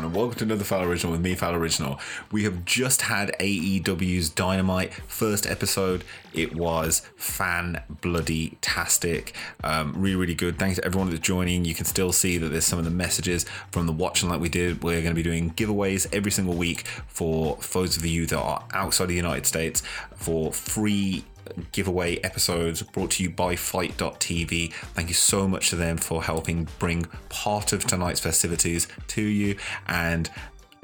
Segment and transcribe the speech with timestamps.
[0.00, 2.00] everyone, and welcome to another Foul Original with me, Foul Original.
[2.32, 6.04] We have just had AEW's Dynamite first episode.
[6.32, 9.34] It was fan bloody tastic.
[9.62, 10.58] Um, really, really good.
[10.58, 11.66] Thanks to everyone that's joining.
[11.66, 14.48] You can still see that there's some of the messages from the watching like we
[14.48, 14.82] did.
[14.82, 18.64] We're going to be doing giveaways every single week for those of you that are
[18.72, 19.82] outside of the United States
[20.16, 21.24] for free
[21.72, 24.72] giveaway episodes brought to you by FITE.tv.
[24.72, 29.56] Thank you so much to them for helping bring part of tonight's festivities to you.
[29.88, 30.30] And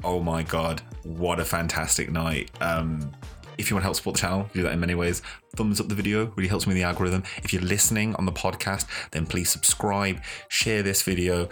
[0.03, 2.51] oh my god, what a fantastic night!
[2.61, 3.11] Um,
[3.57, 5.21] if you want to help support the channel, do that in many ways.
[5.55, 7.23] Thumbs up the video really helps me in the algorithm.
[7.43, 11.45] If you're listening on the podcast, then please subscribe, share this video,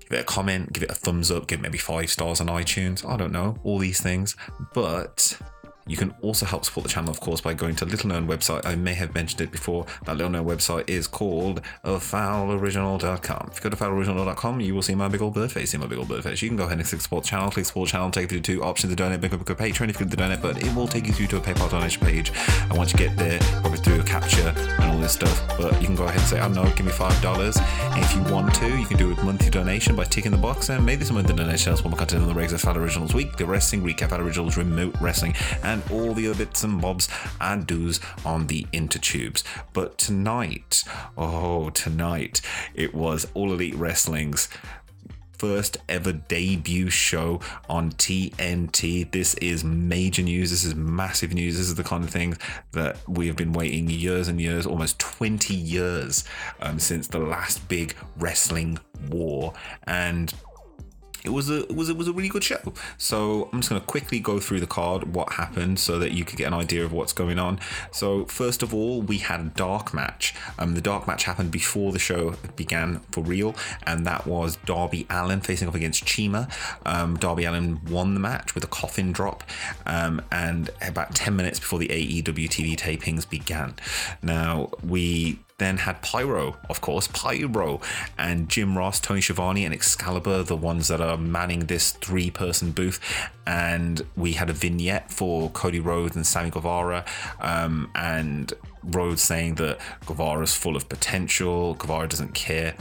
[0.00, 2.46] give it a comment, give it a thumbs up, give it maybe five stars on
[2.46, 3.06] iTunes.
[3.06, 4.36] I don't know, all these things.
[4.72, 5.38] But
[5.86, 8.64] you can also help support the channel, of course, by going to little known website.
[8.64, 9.86] I may have mentioned it before.
[10.04, 13.50] That little known website is called fouloriginal.com.
[13.52, 15.70] If you go to fouloriginal.com, you will see my big old bird face.
[15.70, 16.40] See my big old bird face.
[16.42, 18.40] You can go ahead and click support the channel, click support the channel, take you
[18.40, 20.74] to two options to donate, up a Patreon if you click the donate, but it
[20.74, 22.32] will take you through to a PayPal donation page.
[22.62, 25.86] And once you get there, probably through a captcha and all this stuff, but you
[25.86, 27.60] can go ahead and say, I don't know, give me $5.
[27.94, 30.68] And if you want to, you can do a monthly donation by ticking the box,
[30.70, 33.36] and maybe some of the donation helps more content on the regular Foul Originals week,
[33.36, 37.08] the wrestling recap, Foul Originals remote wrestling, and all the other bits and bobs
[37.40, 39.42] and do's on the intertubes.
[39.72, 40.84] But tonight,
[41.16, 42.40] oh, tonight,
[42.74, 44.48] it was All Elite Wrestling's
[45.38, 49.10] first ever debut show on TNT.
[49.10, 50.50] This is major news.
[50.50, 51.58] This is massive news.
[51.58, 52.38] This is the kind of thing
[52.72, 56.24] that we have been waiting years and years, almost 20 years
[56.60, 58.78] um, since the last big wrestling
[59.10, 59.52] war.
[59.86, 60.32] And
[61.24, 62.72] it was a it was it was a really good show.
[62.98, 66.24] So I'm just going to quickly go through the card, what happened, so that you
[66.24, 67.58] could get an idea of what's going on.
[67.90, 70.34] So first of all, we had a dark match.
[70.58, 73.54] Um, the dark match happened before the show began for real,
[73.86, 76.52] and that was Darby Allin facing off against Chima.
[76.84, 79.42] Um, Darby Allin won the match with a coffin drop,
[79.86, 83.74] um, and about 10 minutes before the AEW TV tapings began.
[84.22, 87.80] Now we then had Pyro, of course, Pyro,
[88.18, 92.72] and Jim Ross, Tony Schiavone, and Excalibur, the ones that are manning this three person
[92.72, 93.00] booth.
[93.46, 97.04] And we had a vignette for Cody Rhodes and Sammy Guevara,
[97.40, 102.74] um, and Rhodes saying that Guevara's full of potential, Guevara doesn't care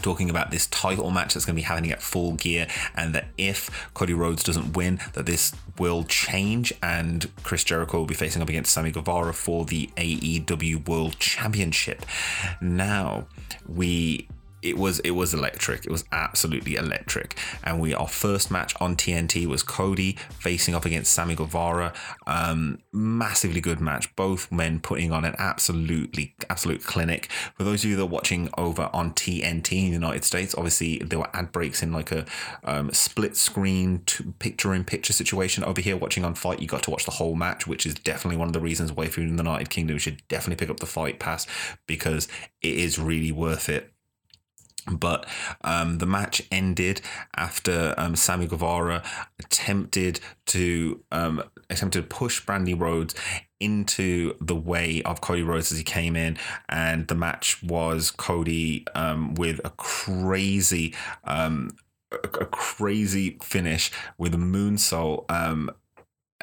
[0.00, 3.26] talking about this title match that's going to be happening at full gear and that
[3.36, 8.42] if Cody Rhodes doesn't win that this will change and Chris Jericho will be facing
[8.42, 12.04] up against Sammy Guevara for the AEW World Championship.
[12.60, 13.26] Now,
[13.66, 14.28] we
[14.62, 15.84] it was it was electric.
[15.84, 17.36] It was absolutely electric.
[17.64, 21.92] And we our first match on TNT was Cody facing up against Sammy Guevara.
[22.26, 24.14] Um, massively good match.
[24.16, 27.26] Both men putting on an absolutely absolute clinic.
[27.56, 30.98] For those of you that are watching over on TNT in the United States, obviously
[30.98, 32.24] there were ad breaks in like a
[32.64, 34.04] um, split screen
[34.38, 35.64] picture in picture situation.
[35.64, 38.36] Over here, watching on FITE, you got to watch the whole match, which is definitely
[38.36, 40.70] one of the reasons why if you're in the United Kingdom, you should definitely pick
[40.70, 41.46] up the FITE Pass
[41.86, 42.28] because
[42.60, 43.91] it is really worth it
[44.90, 45.26] but
[45.62, 47.00] um, the match ended
[47.36, 49.02] after um, Sammy Guevara
[49.38, 53.14] attempted to um, attempted to push Brandi Rhodes
[53.60, 56.36] into the way of Cody Rhodes as he came in,
[56.68, 60.94] and the match was Cody um, with a crazy.
[61.24, 61.76] Um,
[62.12, 65.70] a, crazy finish with a moonsault um,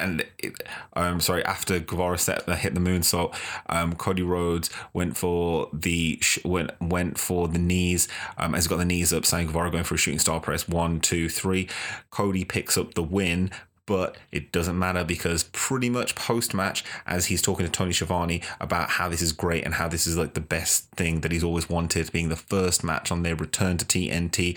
[0.00, 0.54] and it,
[0.94, 3.34] um, sorry, after Guevara set hit the moonsault,
[3.68, 8.08] um, Cody Rhodes went for the went went for the knees.
[8.38, 10.68] Um, as he got the knees up, saying Guevara going for a shooting star press.
[10.68, 11.68] One, two, three.
[12.10, 13.50] Cody picks up the win,
[13.90, 18.40] but it doesn't matter because pretty much post match, as he's talking to Tony Schiavone
[18.60, 21.42] about how this is great and how this is like the best thing that he's
[21.42, 24.56] always wanted, being the first match on their return to TNT,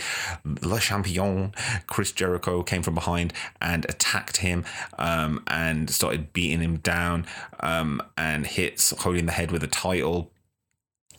[0.61, 1.51] Le Champion,
[1.87, 4.65] Chris Jericho came from behind and attacked him
[4.99, 7.25] um, and started beating him down
[7.61, 10.29] um, and hits holding the head with a title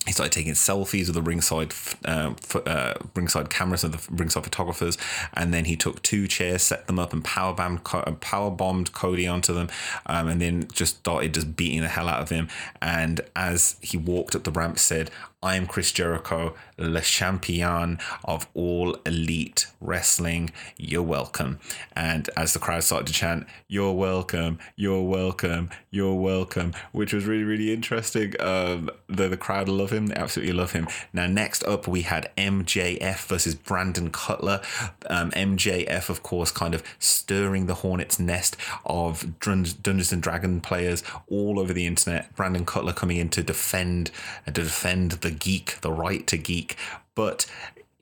[0.07, 1.73] he started taking selfies with the ringside
[2.05, 2.35] uh,
[2.67, 4.99] uh, ringside cameras and the ringside photographers,
[5.33, 7.85] and then he took two chairs, set them up, and power bombed
[8.21, 9.69] power bombed Cody onto them,
[10.07, 12.49] um, and then just started just beating the hell out of him.
[12.83, 15.11] And as he walked up the ramp, said,
[15.45, 20.51] I am Chris Jericho, Le Champion of all elite wrestling.
[20.79, 21.59] You're welcome.
[21.95, 27.27] And as the crowd started to chant, You're welcome, you're welcome, you're welcome, which was
[27.27, 28.33] really, really interesting.
[28.41, 30.89] Um, the, the crowd love him, they absolutely love him.
[31.13, 34.63] Now, next up, we had MJF versus Brandon Cutler.
[35.11, 38.57] Um, MJF, of course, kind of stirring the hornet's nest
[38.87, 42.35] of Dungeons and Dragon players all over the internet.
[42.35, 44.11] Brandon Cutler coming in to defend,
[44.47, 46.77] to defend the geek, the right to geek.
[47.15, 47.47] But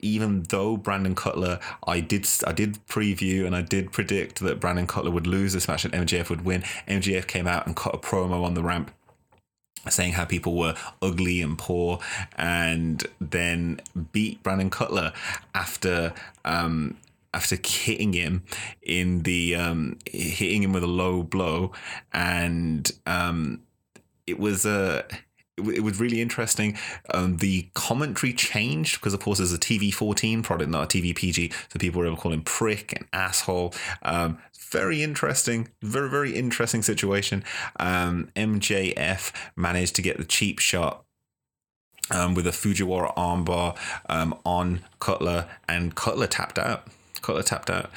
[0.03, 4.87] even though Brandon Cutler, I did I did preview and I did predict that Brandon
[4.87, 6.63] Cutler would lose this match and MJF would win.
[6.89, 8.91] MJF came out and cut a promo on the ramp
[9.89, 11.99] saying how people were ugly and poor
[12.37, 13.81] and then
[14.13, 15.13] beat Brandon Cutler
[15.55, 16.13] after
[16.45, 16.97] um,
[17.35, 18.45] after hitting him
[18.83, 21.73] in the um, hitting him with a low blow
[22.13, 23.63] and um,
[24.27, 25.17] it was a uh,
[25.59, 26.79] it was really interesting.
[27.13, 31.15] Um, the commentary changed because, of course, there's a TV 14 product, not a TV
[31.15, 31.53] PG.
[31.73, 33.75] So people were able to call him prick and asshole.
[34.03, 34.39] Um,
[34.71, 37.45] very interesting, very, very interesting situation.
[37.79, 41.05] Um, MJF managed to get the cheap shot
[42.11, 43.77] um, with a Fujiwara armbar
[44.09, 46.87] um, on Cutler, and Cutler tapped out.
[47.23, 47.91] Cutler tapped out,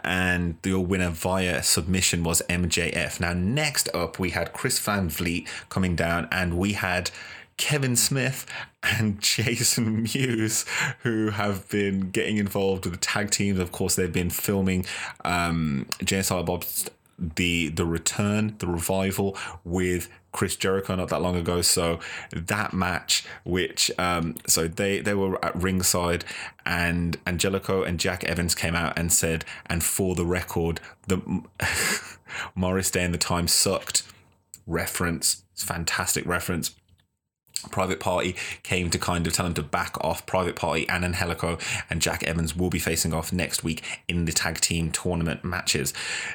[0.00, 3.20] and the winner via submission was MJF.
[3.20, 7.10] Now, next up, we had Chris Van Vliet coming down, and we had
[7.56, 8.46] Kevin Smith
[8.82, 10.64] and Jason Mewes,
[11.02, 13.58] who have been getting involved with the tag teams.
[13.58, 14.86] Of course, they've been filming
[15.24, 16.88] um, Bob's
[17.18, 21.62] the the return, the revival with Chris Jericho not that long ago.
[21.62, 22.00] So
[22.32, 26.24] that match, which um, so they they were at ringside,
[26.64, 31.42] and Angelico and Jack Evans came out and said, and for the record, the
[32.54, 34.02] Morris Day and the Time sucked.
[34.66, 36.74] Reference, fantastic reference.
[37.70, 40.26] Private Party came to kind of tell him to back off.
[40.26, 41.58] Private Party and Angelico
[41.90, 45.92] and Jack Evans will be facing off next week in the tag team tournament matches.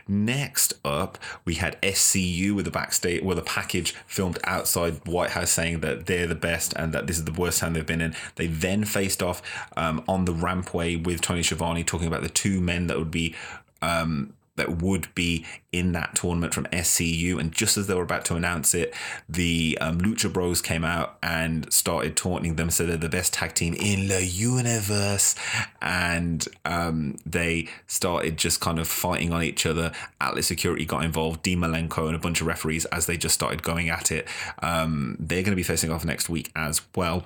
[0.07, 5.51] Next up, we had SCU with the backstage with a package filmed outside White House
[5.51, 8.15] saying that they're the best and that this is the worst time they've been in.
[8.35, 9.41] They then faced off
[9.77, 13.35] um, on the rampway with Tony Schiavone talking about the two men that would be
[13.81, 17.39] um, that would be in that tournament from SCU.
[17.39, 18.93] And just as they were about to announce it,
[19.27, 22.69] the um, Lucha Bros came out and started taunting them.
[22.69, 25.35] So they're the best tag team in the universe.
[25.81, 29.91] And um, they started just kind of fighting on each other.
[30.21, 33.63] Atlas Security got involved, Dean Malenko, and a bunch of referees as they just started
[33.63, 34.27] going at it.
[34.61, 37.25] Um, they're going to be facing off next week as well.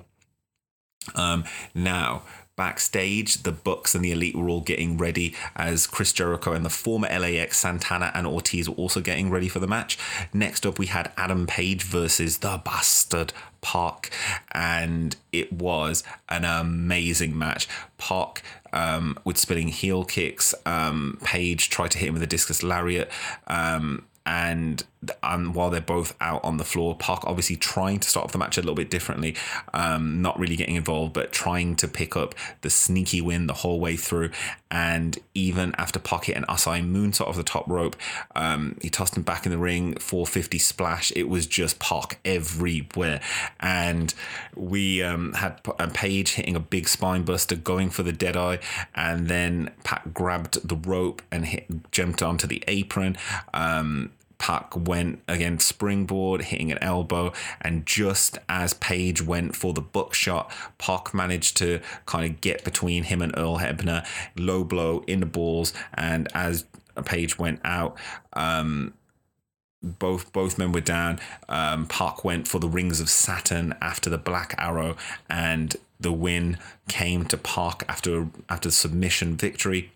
[1.14, 1.44] Um,
[1.74, 2.22] now,
[2.58, 6.70] Backstage, the Bucks and the Elite were all getting ready as Chris Jericho and the
[6.70, 9.96] former LAX Santana and Ortiz were also getting ready for the match.
[10.34, 14.10] Next up, we had Adam Page versus the Bastard Pac,
[14.52, 17.68] and it was an amazing match.
[17.96, 20.54] Pac um, with spinning heel kicks.
[20.66, 23.10] Um, Page tried to hit him with a discus lariat.
[23.46, 24.84] Um, and
[25.22, 28.38] um, while they're both out on the floor, Pac obviously trying to start off the
[28.38, 29.36] match a little bit differently,
[29.72, 33.80] um, not really getting involved, but trying to pick up the sneaky win the whole
[33.80, 34.30] way through.
[34.70, 37.96] And even after Pocket and an Asai moonsault off the top rope,
[38.34, 41.12] um, he tossed him back in the ring, 450 splash.
[41.16, 43.20] It was just Pac everywhere.
[43.60, 44.12] And
[44.54, 48.58] we um, had um, Page hitting a big spine buster, going for the dead eye,
[48.94, 53.16] and then Pac grabbed the rope and hit, jumped onto the apron.
[53.54, 59.80] Um, Pac went against springboard, hitting an elbow, and just as Page went for the
[59.80, 64.06] buckshot, Pac managed to kind of get between him and Earl Hebner,
[64.36, 66.64] low blow in the balls, and as
[67.04, 67.96] Page went out,
[68.32, 68.94] um,
[69.82, 71.20] both both men were down.
[71.48, 74.96] Um, Pac went for the rings of Saturn after the Black Arrow,
[75.28, 79.92] and the win came to Pac after after submission victory.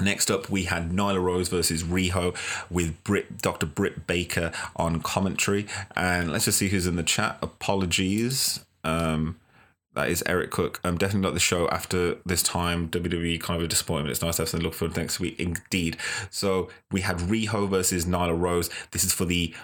[0.00, 2.36] Next up, we had Nyla Rose versus Riho
[2.70, 3.64] with Brit, Dr.
[3.66, 5.66] Britt Baker on commentary.
[5.94, 7.38] And let's just see who's in the chat.
[7.40, 8.64] Apologies.
[8.84, 9.36] Um,
[9.96, 10.78] that is Eric Cook.
[10.84, 12.88] Um, definitely not the show after this time.
[12.90, 14.10] WWE kind of a disappointment.
[14.10, 15.96] It's nice to have something to look forward for next week, indeed.
[16.30, 18.68] So we had Riho versus Nyla Rose.
[18.92, 19.54] This is for the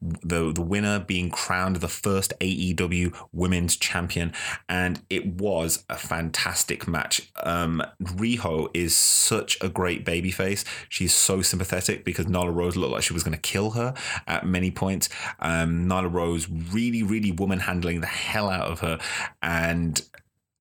[0.00, 4.32] the the winner being crowned the first AEW Women's Champion,
[4.68, 7.30] and it was a fantastic match.
[7.42, 10.64] Um, Riho is such a great babyface.
[10.88, 13.92] She's so sympathetic because Nyla Rose looked like she was going to kill her
[14.28, 15.08] at many points.
[15.40, 19.00] Um, Nyla Rose really, really woman handling the hell out of her,
[19.42, 20.02] and and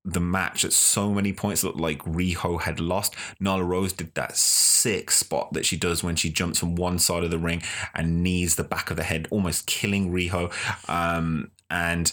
[0.05, 3.15] the match at so many points looked like Riho had lost.
[3.41, 7.23] Nyla Rose did that sick spot that she does when she jumps from one side
[7.23, 7.61] of the ring
[7.93, 10.51] and knees the back of the head, almost killing Riho.
[10.89, 12.11] Um, and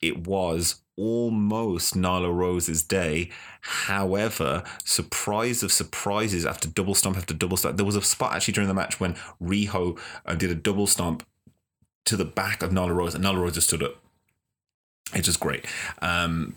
[0.00, 3.30] it was almost Nyla Rose's day.
[3.60, 7.76] However, surprise of surprises after double stomp after double stomp.
[7.76, 11.26] There was a spot actually during the match when Riho uh, did a double stomp
[12.06, 14.02] to the back of Nyla Rose and Nyla Rose just stood up
[15.14, 15.64] it's just great.
[16.00, 16.56] Um,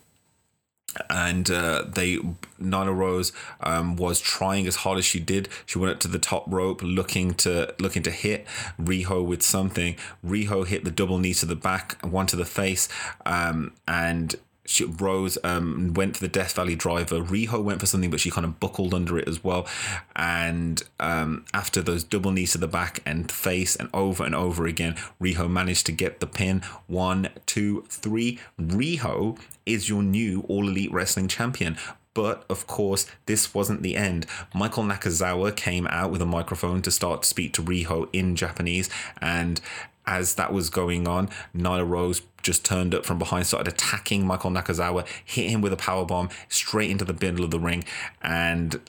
[1.09, 2.17] and uh, they
[2.61, 5.49] Nyla Rose um, was trying as hard as she did.
[5.65, 8.45] She went up to the top rope, looking to looking to hit
[8.81, 9.95] Riho with something.
[10.25, 12.87] Riho hit the double knee to the back, one to the face,
[13.25, 14.35] um, and
[14.65, 17.19] she, Rose um, went for the Death Valley driver.
[17.19, 19.67] Riho went for something, but she kind of buckled under it as well.
[20.15, 24.65] And um, after those double knees to the back and face, and over and over
[24.65, 26.61] again, Riho managed to get the pin.
[26.87, 28.39] One, two, three.
[28.59, 31.77] Riho is your new All Elite Wrestling champion.
[32.15, 34.25] But of course, this wasn't the end.
[34.53, 38.89] Michael Nakazawa came out with a microphone to start to speak to Riho in Japanese,
[39.21, 39.59] and
[40.07, 44.51] as that was going on, Nyla Rose just turned up from behind, started attacking Michael
[44.51, 47.83] Nakazawa, hit him with a power bomb straight into the middle of the ring,
[48.21, 48.79] and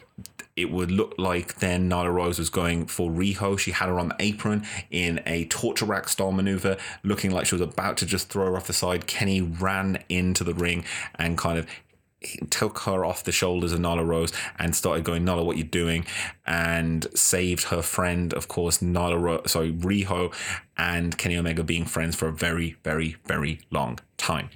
[0.56, 3.58] it would look like then Nyla Rose was going for Riho.
[3.58, 7.54] She had her on the apron in a torture rack style maneuver, looking like she
[7.54, 9.06] was about to just throw her off the side.
[9.06, 10.84] Kenny ran into the ring
[11.16, 11.66] and kind of
[12.50, 16.06] took her off the shoulders of Nyla Rose and started going, Nyla, what you doing?
[16.46, 20.32] And saved her friend, of course, Nyla Rose, sorry, Riho
[20.76, 24.50] and Kenny Omega being friends for a very, very, very long time.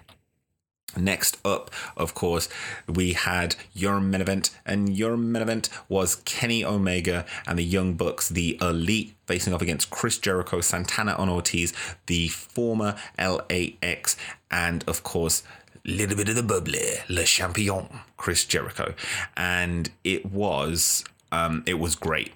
[0.97, 2.49] Next up, of course,
[2.89, 7.95] we had your main event, and your main event was Kenny Omega and the Young
[7.95, 11.73] Bucks, the Elite, facing off against Chris Jericho, Santana and Ortiz,
[12.07, 14.17] the former LAX,
[14.51, 15.45] and of course,
[15.85, 18.95] little bit of the bubbly, Le Champion, Chris Jericho.
[19.37, 22.33] And it was um, it was great.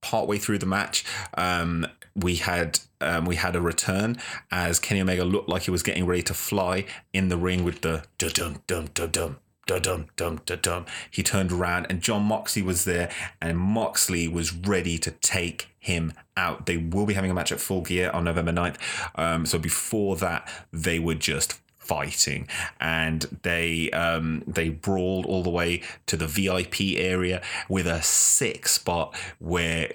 [0.00, 4.16] Partway through the match, um, we had um, we had a return
[4.50, 7.82] as Kenny Omega looked like he was getting ready to fly in the ring with
[7.82, 9.36] the dum dum dum dum dum
[9.66, 10.86] da dum dum da dum.
[11.10, 13.10] He turned around and John Moxley was there,
[13.40, 16.66] and Moxley was ready to take him out.
[16.66, 18.76] They will be having a match at Full Gear on November 9th.
[19.16, 22.48] Um, so before that, they were just fighting
[22.80, 28.66] and they um, they brawled all the way to the VIP area with a sick
[28.66, 29.92] spot where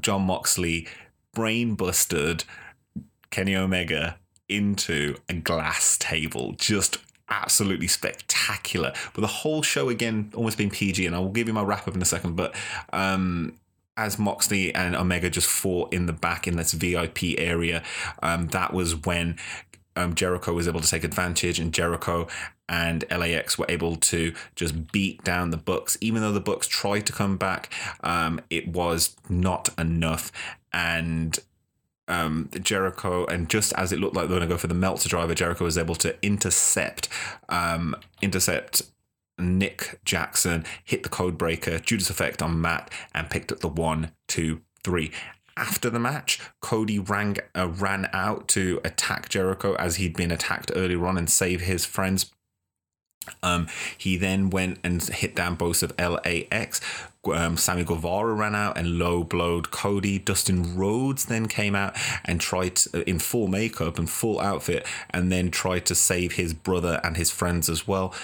[0.00, 0.88] John Moxley
[1.32, 2.44] brain busted
[3.30, 4.18] Kenny Omega
[4.48, 6.54] into a glass table.
[6.58, 8.92] Just absolutely spectacular.
[9.14, 11.86] But the whole show again almost being PG and I will give you my wrap
[11.86, 12.54] up in a second but
[12.92, 13.56] um
[14.00, 17.82] as Moxley and Omega just fought in the back in this VIP area,
[18.22, 19.36] um, that was when
[19.96, 22.28] um, Jericho was able to take advantage, and Jericho
[22.68, 25.98] and LAX were able to just beat down the Bucks.
[26.00, 30.30] Even though the Bucks tried to come back, um, it was not enough.
[30.72, 31.38] And
[32.06, 34.74] um, Jericho, and just as it looked like they were going to go for the
[34.74, 37.08] Meltzer driver, Jericho was able to intercept,
[37.48, 38.82] um, intercept
[39.38, 44.12] Nick Jackson, hit the code breaker, Judas effect on Matt, and picked up the one,
[44.28, 45.10] two, three
[45.60, 50.72] after the match, Cody rang, uh, ran out to attack Jericho as he'd been attacked
[50.74, 52.32] earlier on and save his friends.
[53.42, 56.80] Um, he then went and hit down both of LAX.
[57.26, 60.18] Um, Sammy Guevara ran out and low blowed Cody.
[60.18, 65.30] Dustin Rhodes then came out and tried to, in full makeup and full outfit and
[65.30, 68.14] then tried to save his brother and his friends as well.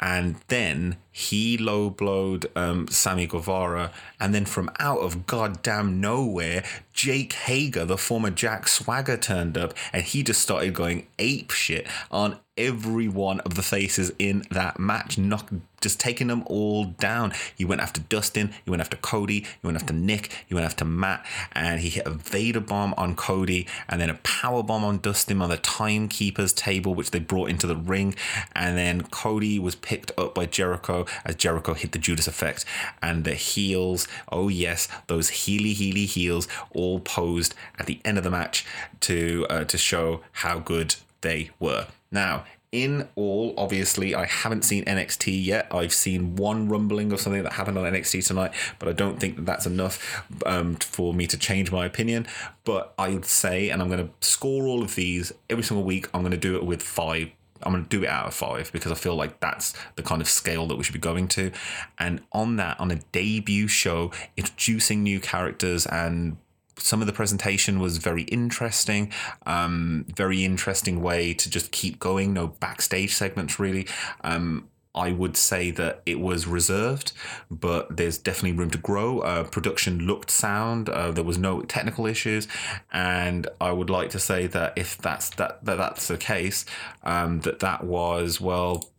[0.00, 3.92] And then he low blowed um, Sammy Guevara.
[4.18, 9.74] And then from out of goddamn nowhere, Jake Hager, the former Jack Swagger, turned up
[9.92, 14.78] and he just started going ape shit on every one of the faces in that
[14.78, 17.32] match, knock, just taking them all down.
[17.54, 20.84] He went after Dustin, he went after Cody, he went after Nick, he went after
[20.84, 24.98] Matt, and he hit a Vader bomb on Cody, and then a power bomb on
[24.98, 28.14] Dustin on the timekeeper's table, which they brought into the ring.
[28.54, 32.64] And then Cody was picked up by Jericho as Jericho hit the Judas effect,
[33.02, 38.24] and the heels, oh yes, those heely heely heels, all posed at the end of
[38.24, 38.66] the match
[39.00, 41.86] to uh, to show how good they were.
[42.10, 45.66] Now, in all, obviously, I haven't seen NXT yet.
[45.72, 49.36] I've seen one rumbling of something that happened on NXT tonight, but I don't think
[49.36, 52.28] that that's enough um, for me to change my opinion.
[52.64, 56.08] But I would say, and I'm going to score all of these every single week,
[56.14, 57.30] I'm going to do it with five
[57.62, 60.22] I'm going to do it out of five because I feel like that's the kind
[60.22, 61.52] of scale that we should be going to.
[61.98, 66.38] And on that, on a debut show, introducing new characters and
[66.80, 69.12] some of the presentation was very interesting.
[69.46, 72.32] Um, very interesting way to just keep going.
[72.32, 73.86] No backstage segments really.
[74.22, 77.12] Um, I would say that it was reserved,
[77.48, 79.20] but there's definitely room to grow.
[79.20, 80.88] Uh, production looked sound.
[80.88, 82.48] Uh, there was no technical issues,
[82.92, 86.66] and I would like to say that if that's that, that that's the case,
[87.04, 88.90] um, that that was well.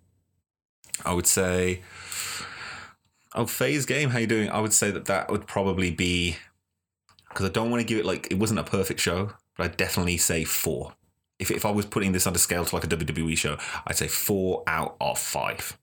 [1.03, 1.81] I would say,
[3.35, 4.11] oh, phase game.
[4.11, 4.49] How you doing?
[4.49, 6.37] I would say that that would probably be
[7.33, 9.77] because I don't want to give it like it wasn't a perfect show, but I'd
[9.77, 10.93] definitely say four.
[11.39, 13.57] If, if I was putting this on a scale to like a WWE show,
[13.87, 15.77] I'd say four out of five.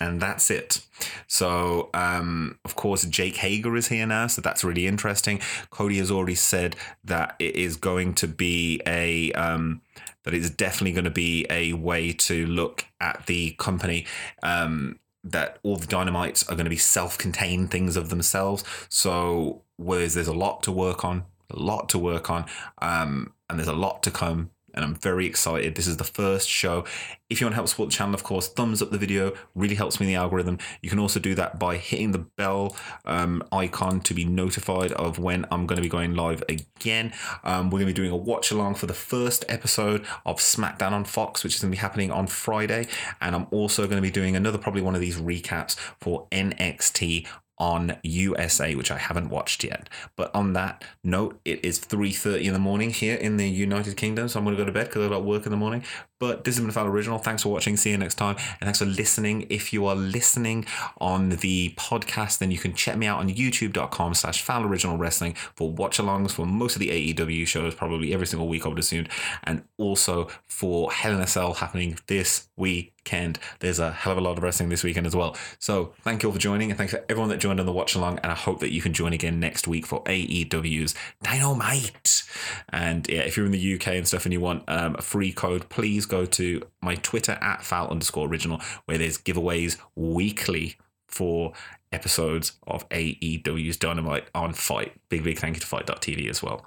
[0.00, 0.80] and that's it.
[1.26, 5.40] So, um, of course, Jake Hager is here now, so that's really interesting.
[5.70, 9.82] Cody has already said that it is going to be a um,
[10.24, 14.06] that it's definitely going to be a way to look at the company.
[14.42, 18.62] Um, that all the dynamites are going to be self-contained things of themselves.
[18.88, 22.46] So, whereas there's a lot to work on, a lot to work on,
[22.80, 25.74] um, and there's a lot to come and I'm very excited.
[25.74, 26.84] This is the first show.
[27.30, 29.74] If you want to help support the channel, of course, thumbs up the video really
[29.74, 30.58] helps me in the algorithm.
[30.82, 35.18] You can also do that by hitting the bell um, icon to be notified of
[35.18, 37.12] when I'm going to be going live again.
[37.42, 40.92] Um, we're going to be doing a watch along for the first episode of SmackDown
[40.92, 42.86] on Fox, which is going to be happening on Friday,
[43.20, 47.26] and I'm also going to be doing another probably one of these recaps for NXT
[47.58, 49.88] on USA, which I haven't watched yet.
[50.16, 54.28] But on that note, it is 3.30 in the morning here in the United Kingdom,
[54.28, 55.82] so I'm going to go to bed because I've got work in the morning.
[56.18, 57.18] But this has been a Foul Original.
[57.18, 57.76] Thanks for watching.
[57.76, 58.36] See you next time.
[58.36, 59.46] And thanks for listening.
[59.50, 60.66] If you are listening
[60.98, 65.34] on the podcast, then you can check me out on youtube.com slash Foul Original Wrestling
[65.54, 69.06] for watch-alongs for most of the AEW shows, probably every single week, I would assume.
[69.44, 73.38] And also for Hell in a Cell happening this weekend.
[73.60, 75.36] There's a hell of a lot of wrestling this weekend as well.
[75.58, 77.94] So thank you all for joining, and thanks for everyone that joined on the watch
[77.94, 78.18] along.
[78.22, 82.22] And I hope that you can join again next week for AEW's Dynamite.
[82.70, 85.32] And yeah, if you're in the UK and stuff and you want um, a free
[85.32, 90.76] code, please go to my Twitter at foul underscore original, where there's giveaways weekly
[91.08, 91.52] for
[91.92, 94.92] episodes of AEW's Dynamite on FITE.
[95.08, 96.66] Big, big thank you to FITE.tv as well.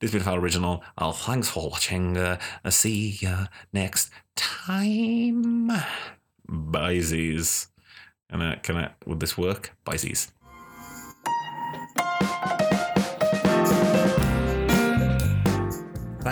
[0.00, 0.82] This has been Foul Original.
[0.98, 2.16] Oh, thanks for watching.
[2.16, 5.70] Uh, I'll see you next time.
[6.46, 7.68] Bye, Z's.
[8.30, 9.72] Can I, can I, would this work?
[9.84, 10.32] Bye, Z's.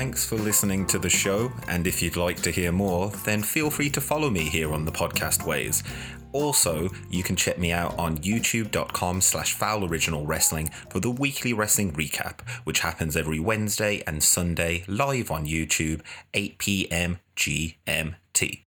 [0.03, 3.71] Thanks for listening to the show, and if you'd like to hear more, then feel
[3.71, 5.85] free to follow me here on the podcast ways.
[6.33, 11.53] Also, you can check me out on youtube.com slash foul original wrestling for the weekly
[11.53, 16.01] wrestling recap, which happens every Wednesday and Sunday live on YouTube,
[16.35, 17.21] 8 p.m.
[17.37, 18.65] GMT.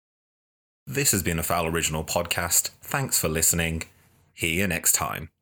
[0.86, 2.70] This has been a Foul Original podcast.
[2.84, 3.86] Thanks for listening.
[4.36, 5.33] See you next time.